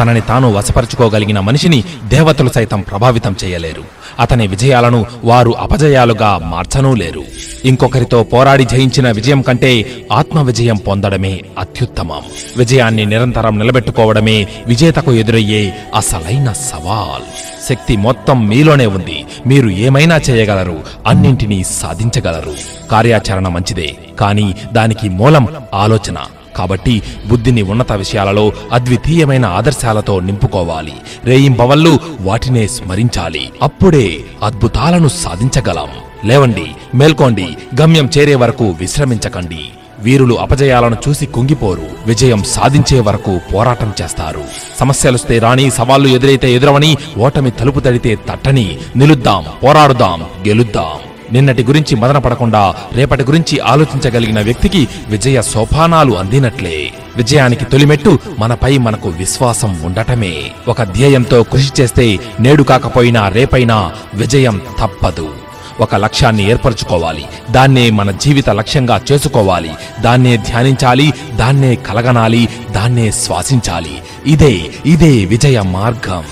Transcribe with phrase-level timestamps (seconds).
[0.00, 3.82] తనని తాను వశపరుచుకోగలిగిన మనిషిని దేవతలు సైతం ప్రభావితం చేయలేరు.
[4.20, 7.22] అతని విజయాలను వారు అపజయాలుగా మార్చనూ లేరు.
[7.64, 12.22] ఇంకొకరితో పోరాడి జయించిన విజయం కంటే ఆత్మ విజయం పొందడమే అత్యుత్తమం.
[12.56, 17.22] విజయాన్ని నిరంతరం నిలబెట్టుకోవడమే విజేతకు ఎదురయ్యే అసలైన సవాల్.
[17.68, 19.24] శక్తి మొత్తం మీలోనే ఉంది.
[19.46, 22.54] మీరు ఏమైనా చేయగలరు అన్నింటినీ సాధించగలరు.
[22.90, 26.16] కార్యాచరణ మంచిదే కానీ దానికి మూలం ఆలోచన.
[26.56, 30.92] కాబట్టి బుద్ధిని ఉన్నత విషయాలలో అద్వితీయమైన ఆదర్శాలతో నింపుకోవాలి.
[31.24, 33.50] రేయింబవళ్ళు వాటినే స్మరించాలి.
[33.62, 35.88] అప్పుడే అద్భుతాలను సాధించగలం.
[36.24, 37.48] లేవండి మేల్కోండి
[37.80, 39.60] గమ్యం చేరే వరకు విశ్రమించకండి.
[39.98, 41.86] వీరులు అపజయాలను చూసి కుంగిపోరు.
[42.06, 44.44] విజయం సాధించే వరకు పోరాటం చేస్తారు.
[44.80, 51.09] సమస్యలుస్తే రాని సవాళ్ళు ఎదురైతే ఎదురవని ఓటమి తలుపు తడితే తట్టని నిలుద్దాం పోరాడుదాం గెలుద్దాం.
[51.32, 56.92] నిన్నటి గురించి మదన పడకుండా రేపటి గురించి ఆలోచించగలిగిన వ్యక్తికి విజయ సోపానాలు అందినట్లే.
[57.16, 60.34] విజయానికి తొలిమెట్టు మనపై మనకు విశ్వాసం ఉండటమే.
[60.68, 65.34] ఒక ధ్యేయంతో కృషి చేస్తే నేడు కాకపోయినా రేపైనా విజయం తప్పదు.
[65.80, 67.24] ఒక లక్ష్యాన్ని ఏర్పరచుకోవాలి.
[67.50, 69.70] దాన్నే మన జీవిత లక్ష్యంగా చేసుకోవాలి.
[70.00, 73.98] దాన్నే ధ్యానించాలి దాన్నే కలగనాలి దాన్నే శ్వాసించాలి.
[74.26, 76.24] ఇదే ఇదే విజయ మార్గం.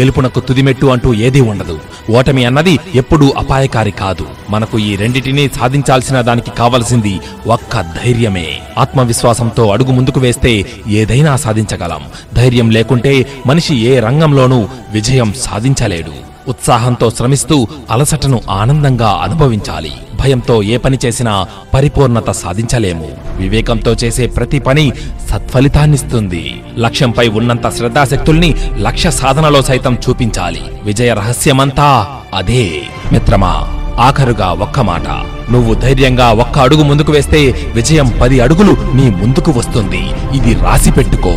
[0.00, 1.78] గెలుపునకు తుదిమెట్టు అంటూ ఏదీ ఉండదు.
[2.10, 4.26] ఓటమి అన్నది ఎప్పుడూ అపాయకారి కాదు.
[4.50, 8.46] మనకు ఈ రెండింటినీ సాధించాల్సిన దానికి కావలసింది ఒక్క ధైర్యమే.
[8.78, 12.00] ఆత్మవిశ్వాసంతో అడుగు ముందుకు వేస్తే ఏదైనా సాధించగలం.
[12.34, 16.32] ధైర్యం లేకుంటే మనిషి ఏ రంగంలోనూ విజయం సాధించలేడు.
[16.48, 19.92] ఉత్సాహంతో శ్రమిస్తూ అలసటను ఆనందంగా అనుభవించాలి.
[20.22, 23.10] భయంతో ఏ పని చేసినా పరిపూర్ణత సాధించలేము.
[23.36, 24.92] వివేకంతో చేసే ప్రతి పని
[25.30, 26.62] సత్ఫలితాన్నిస్తుంది.
[26.78, 30.62] లక్ష్యంపై ఉన్నంత శ్రద్ధాశక్తుల్ని లక్ష్య సాధనలో సైతం చూపించాలి.
[30.82, 32.82] విజయ రహస్యమంతా అదే.
[33.12, 33.66] మిత్రమా
[33.98, 35.08] ఆఖరుగా ఒక్క మాట.
[35.52, 40.10] నువ్వు ధైర్యంగా ఒక్క అడుగు ముందుకు వేస్తే విజయం పది అడుగులు నీ ముందుకు వస్తుంది.
[40.34, 41.34] ఇది రాసి పెట్టుకో.